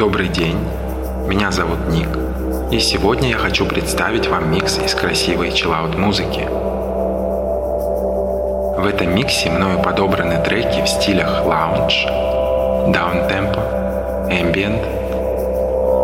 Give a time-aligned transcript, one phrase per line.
[0.00, 0.56] Добрый день,
[1.26, 2.08] меня зовут Ник,
[2.70, 6.48] и сегодня я хочу представить вам микс из красивой чиллаут музыки.
[8.80, 12.06] В этом миксе мною подобраны треки в стилях лаунж,
[12.94, 13.60] даунтемпо,
[14.30, 14.80] ambient.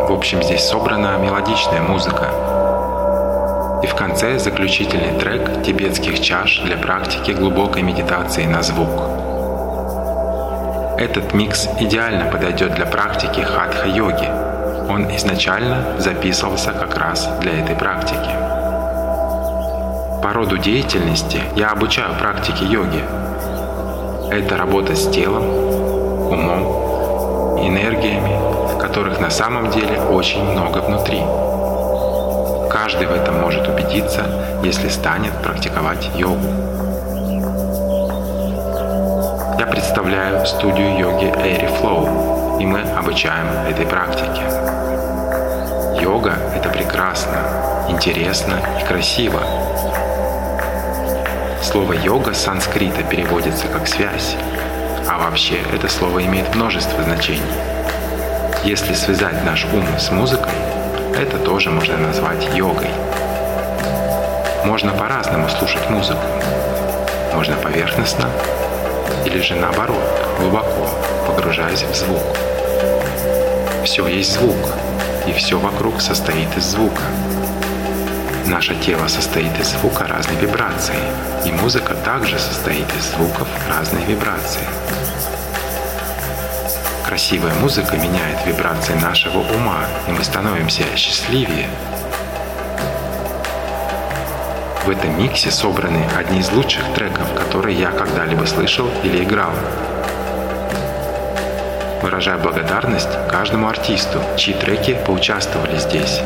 [0.06, 2.28] В общем, здесь собрана мелодичная музыка.
[3.82, 9.15] И в конце заключительный трек тибетских чаш для практики глубокой медитации на звук.
[10.98, 14.30] Этот микс идеально подойдет для практики хатха-йоги.
[14.90, 18.30] Он изначально записывался как раз для этой практики.
[20.22, 23.04] По роду деятельности я обучаю практике йоги.
[24.30, 25.44] Это работа с телом,
[26.32, 31.21] умом, энергиями, которых на самом деле очень много внутри.
[32.70, 34.24] Каждый в этом может убедиться,
[34.64, 36.75] если станет практиковать йогу.
[39.97, 44.42] Представляю студию йоги Airy Flow, и мы обучаем этой практике.
[45.98, 47.39] Йога– это прекрасно,
[47.88, 49.41] интересно и красиво.
[51.62, 54.36] Слово «йога» с санскрита переводится как «связь»,
[55.08, 57.41] а вообще это слово имеет множество значений.
[58.64, 60.53] Если связать наш ум с музыкой,
[61.19, 62.91] это тоже можно назвать йогой.
[64.62, 66.20] Можно по-разному слушать музыку.
[67.33, 68.28] Можно поверхностно,
[69.27, 70.05] или же наоборот,
[70.38, 70.88] глубоко
[71.27, 72.22] погружаясь в звук.
[73.84, 74.56] Все есть звук,
[75.27, 77.02] и все вокруг состоит из звука.
[78.47, 80.98] Наше тело состоит из звука разной вибрации,
[81.44, 84.62] и музыка также состоит из звуков разной вибрации.
[87.04, 91.69] Красивая музыка меняет вибрации нашего ума, и мы становимся счастливее.
[94.86, 99.50] В этом миксе собраны одни из лучших треков, которые я когда-либо слышал или играл.
[102.02, 106.20] Выражаю благодарность каждому артисту, чьи треки поучаствовали здесь.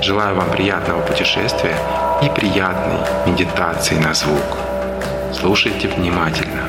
[0.00, 1.76] Желаю вам приятного путешествия
[2.22, 4.56] и приятной медитации на звук.
[5.38, 6.62] Слушайте внимательно.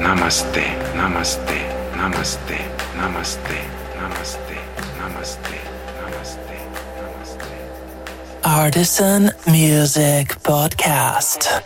[0.00, 1.60] Намасте, намасте,
[1.94, 2.62] намасте,
[2.96, 3.73] намасте, намасте,
[8.54, 11.63] Artisan Music Podcast.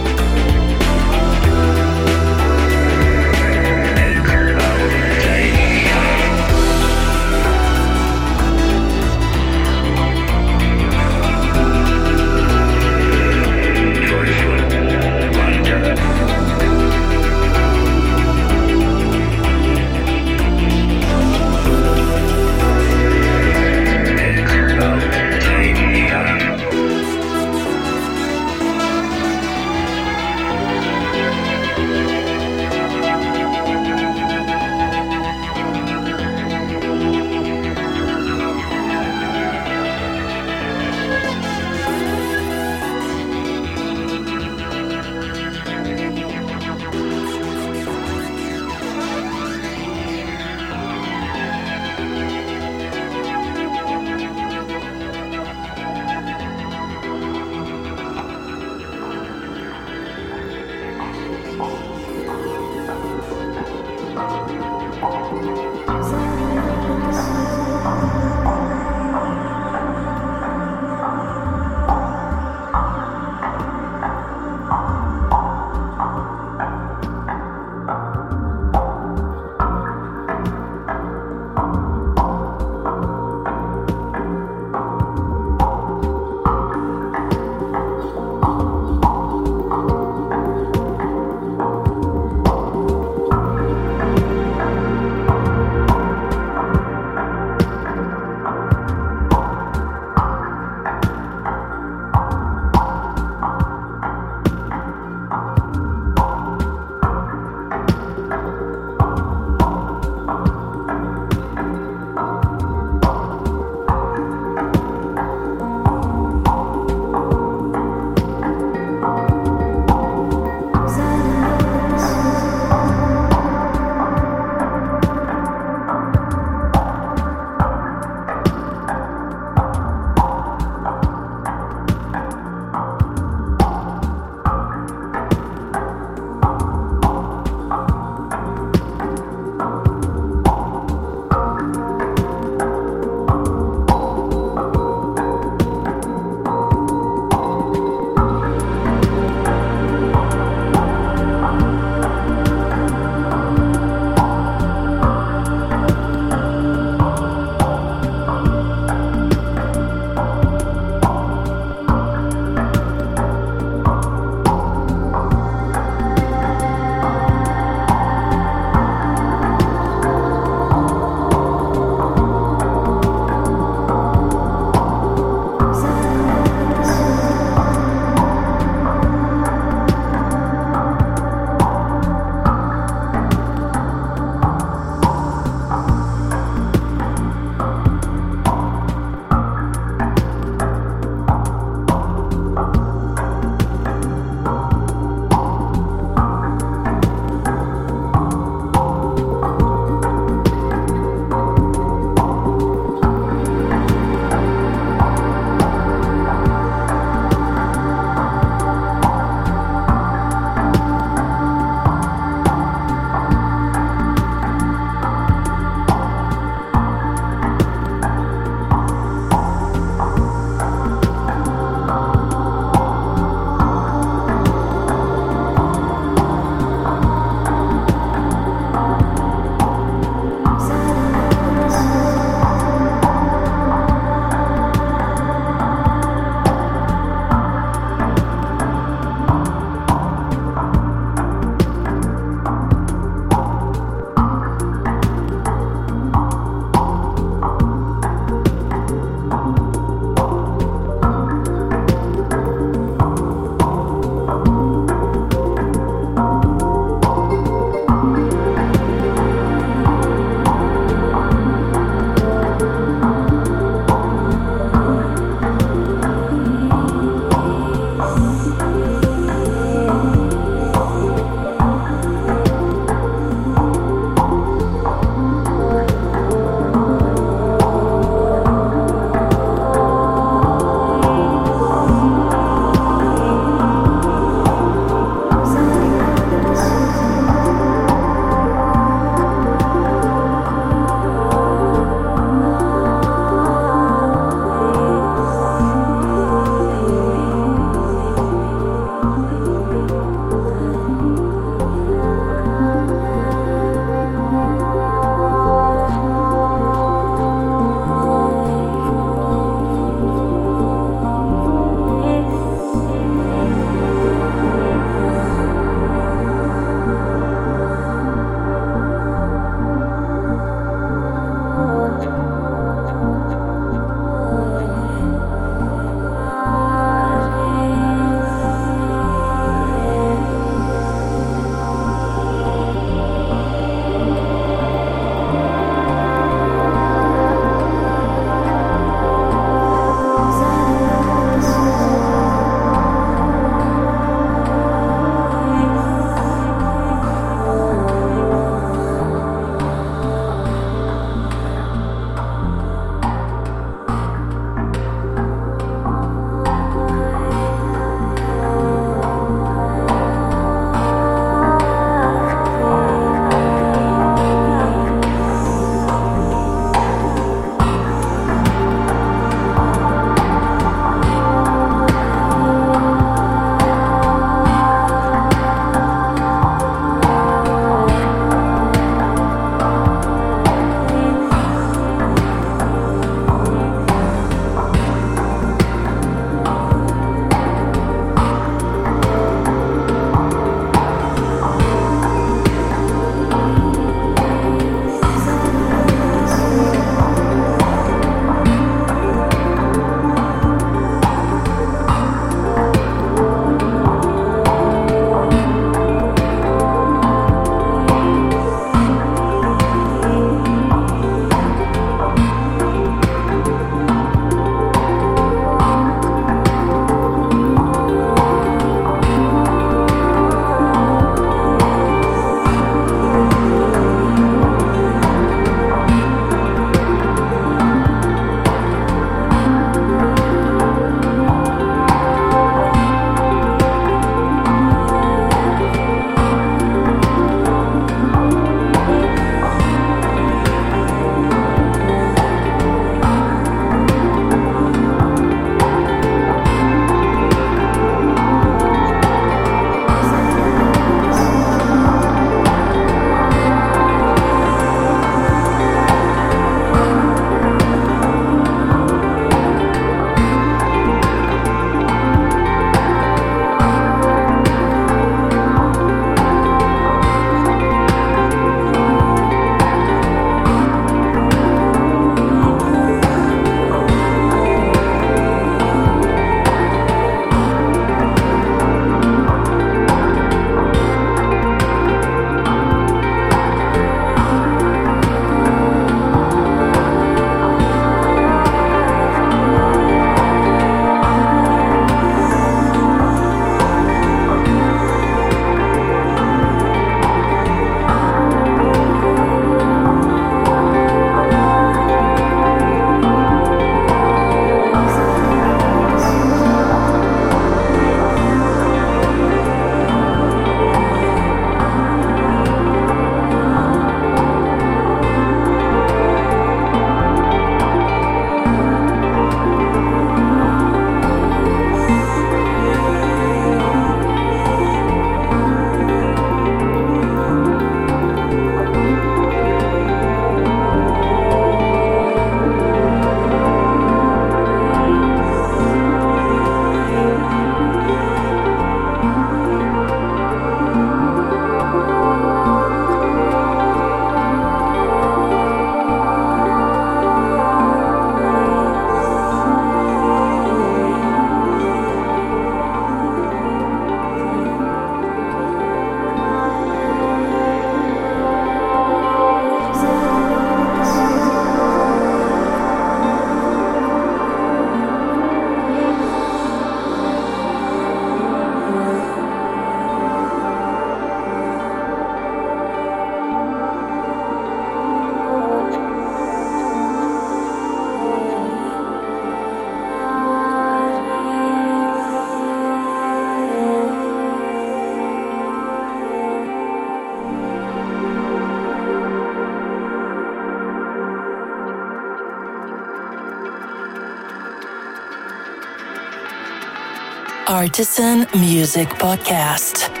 [597.61, 600.00] Artisan Music Podcast.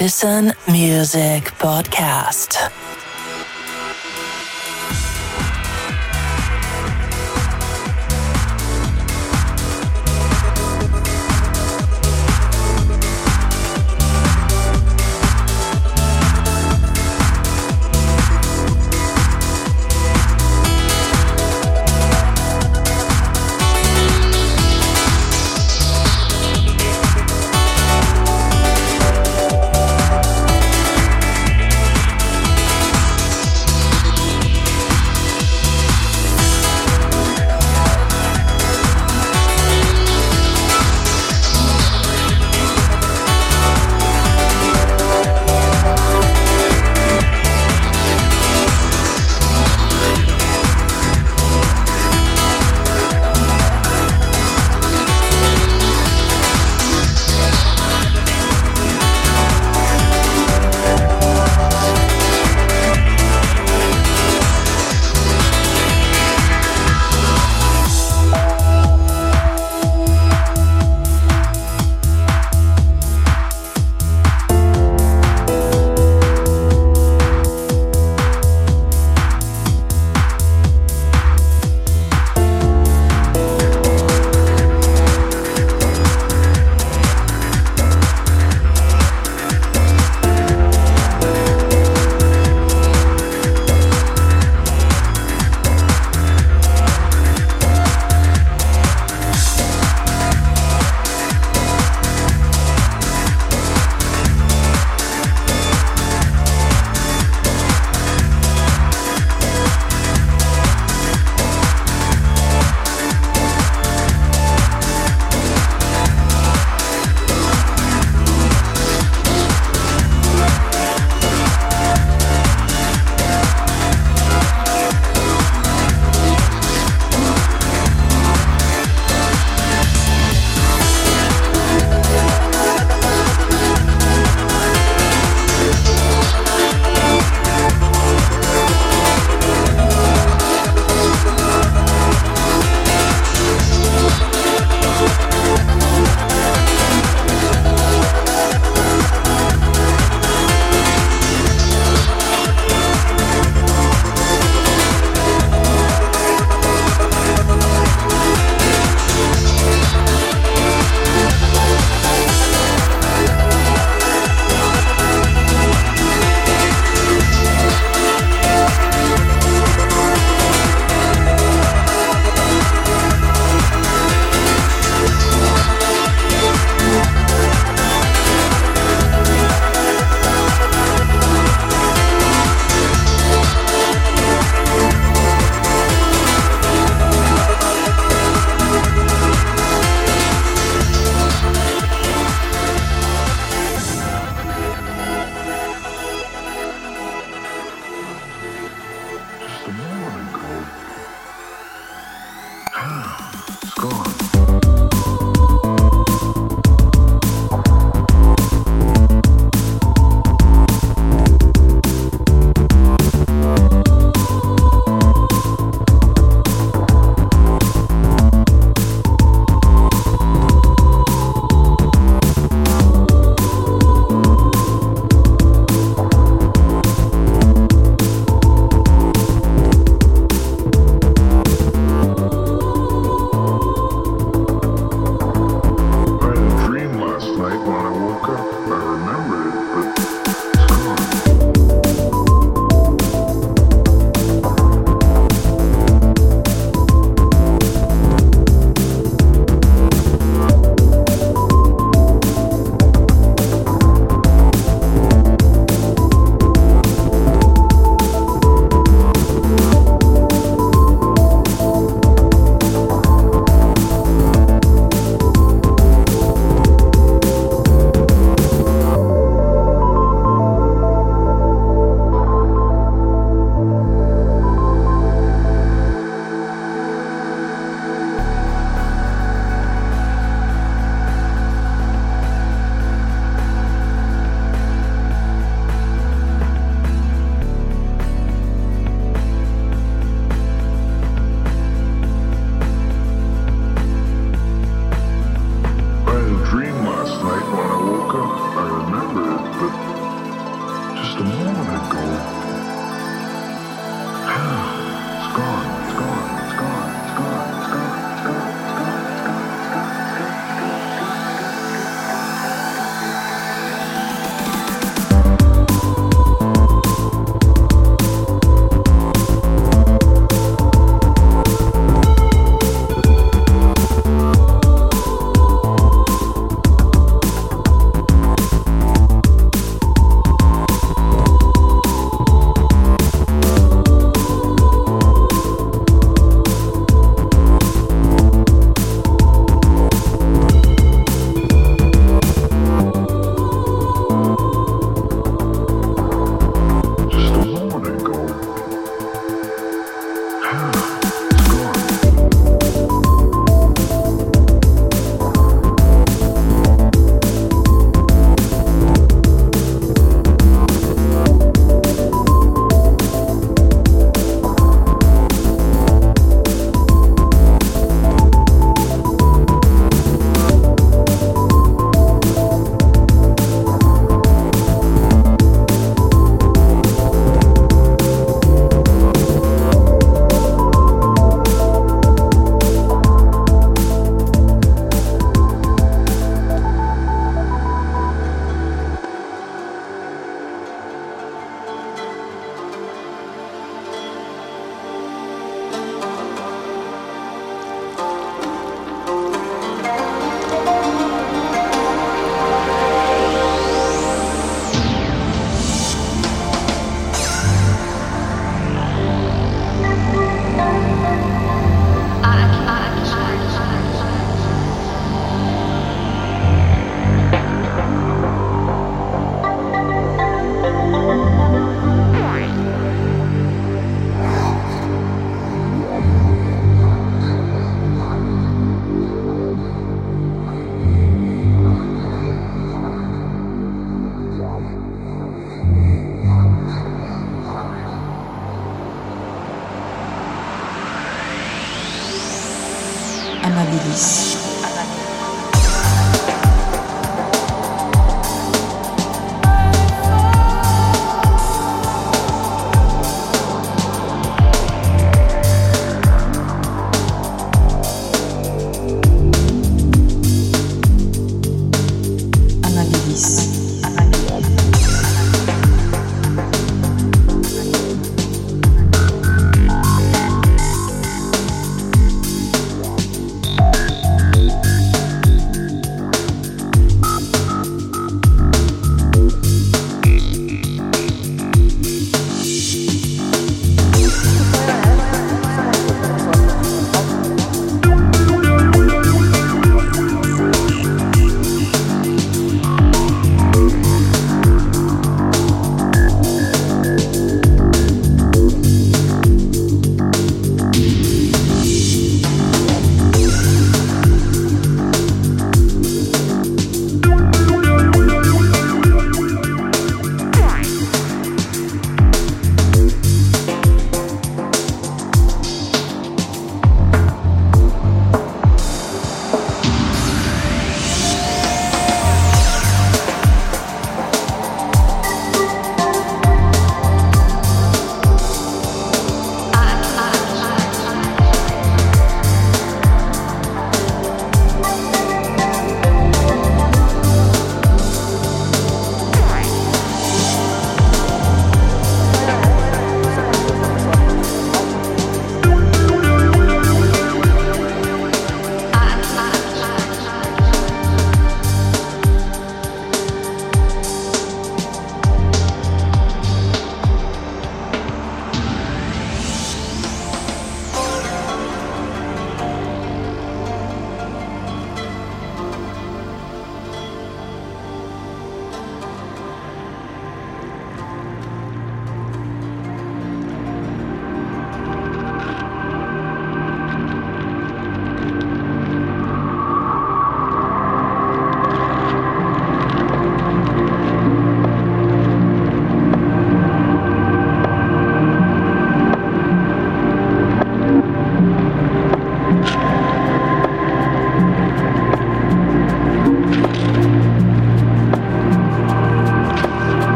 [0.00, 2.79] Artisan Music Podcast.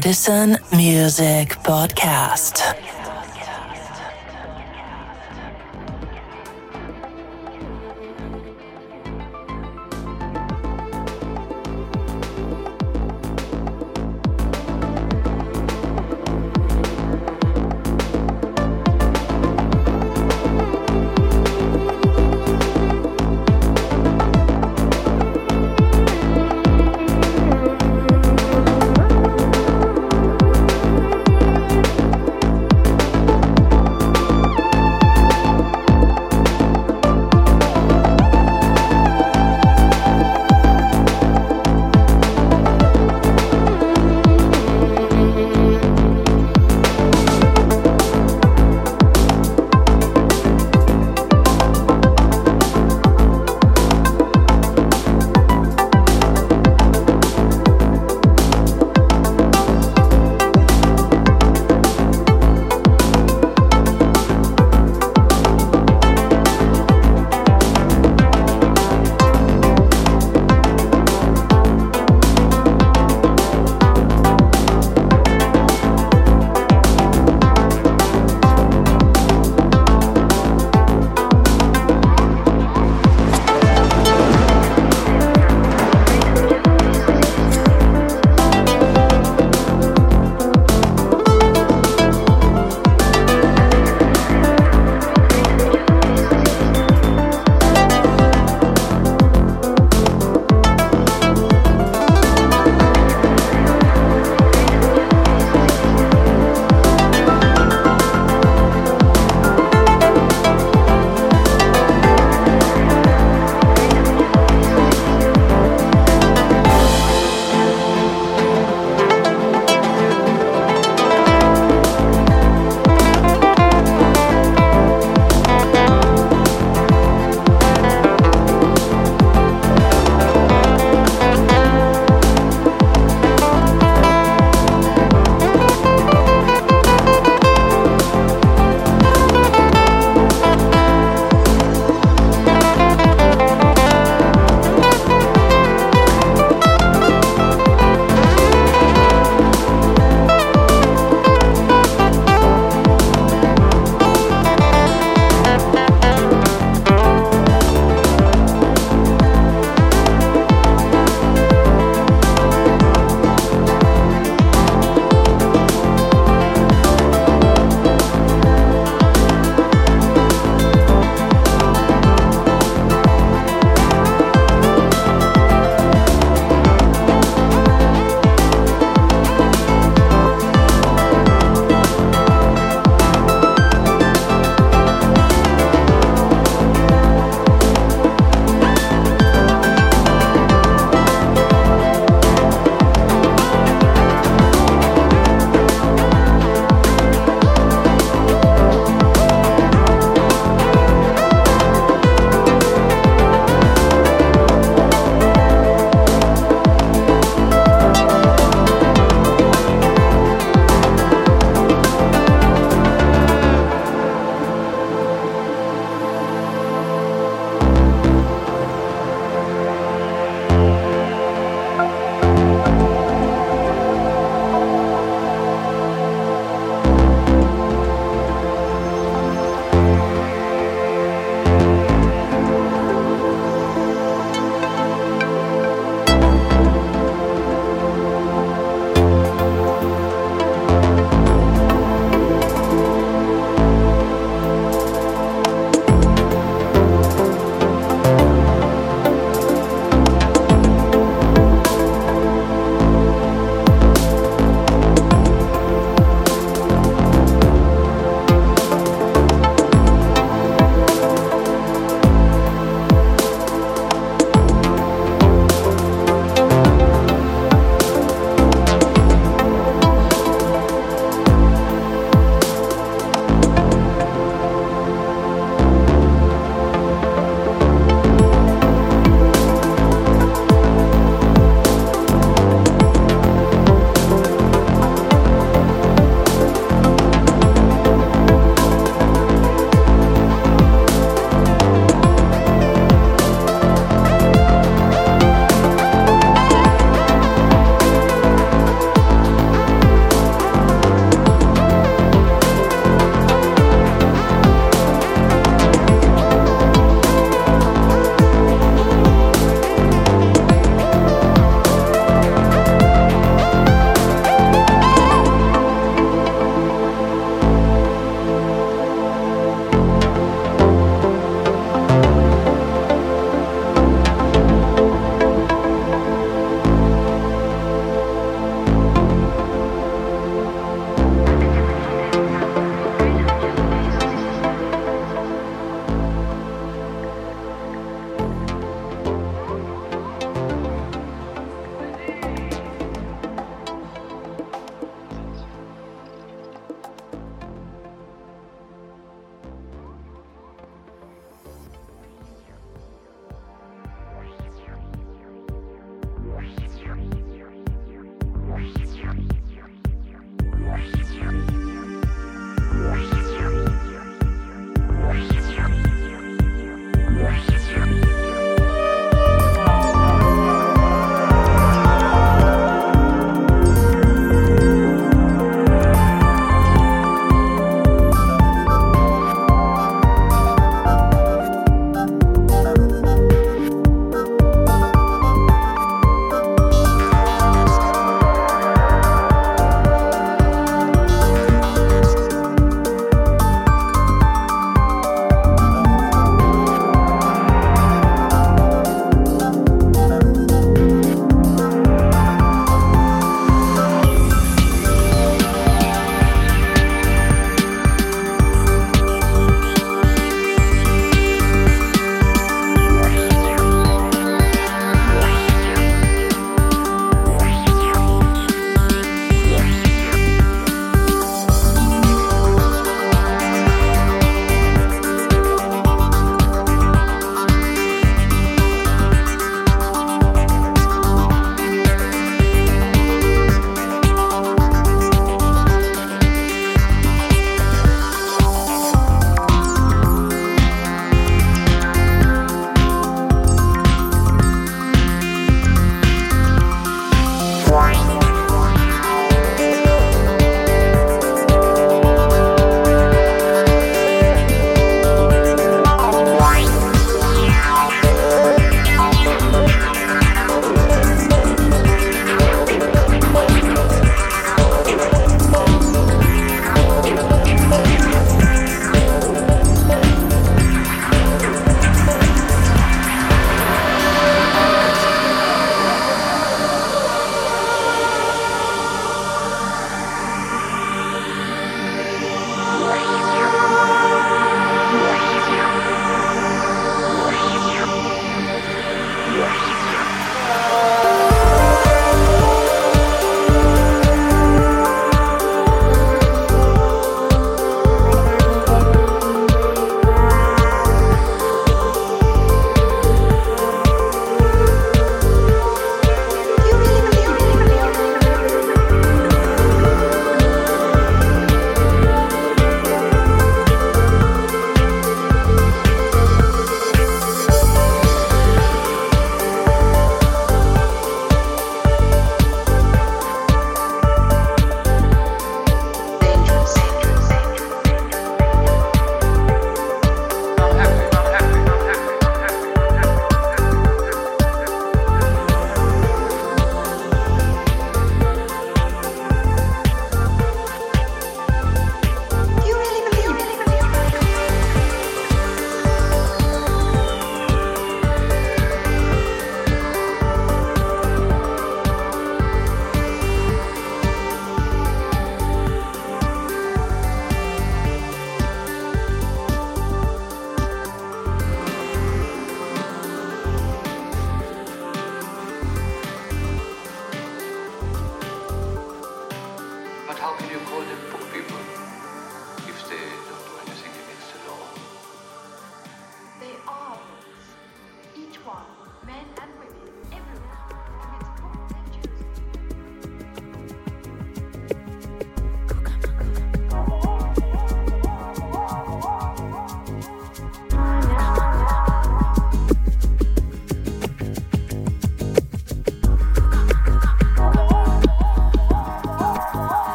[0.00, 2.79] Artisan Music Podcast.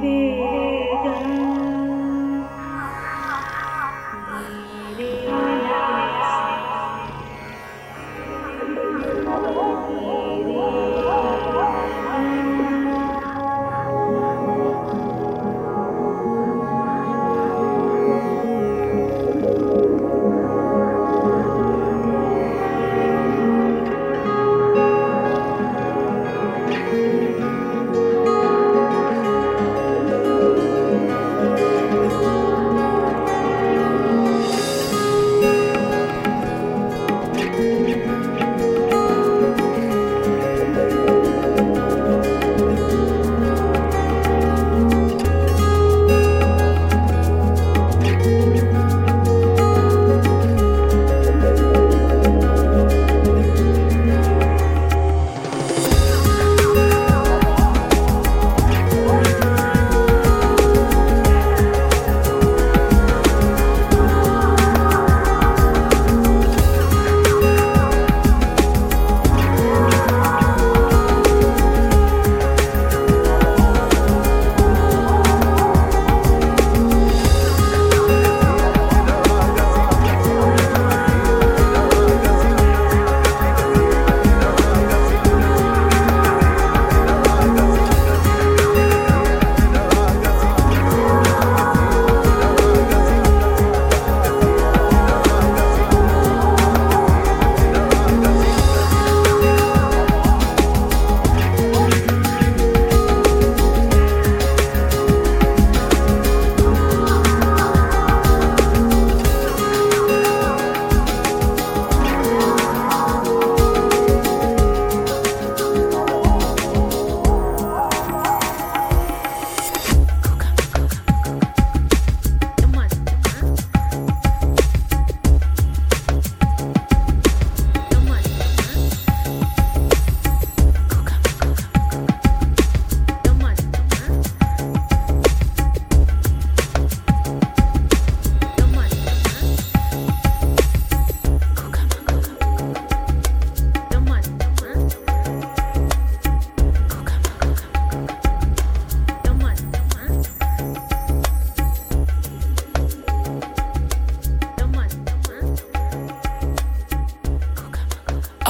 [0.00, 0.27] day.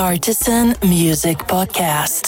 [0.09, 2.28] Artisan Music Podcast.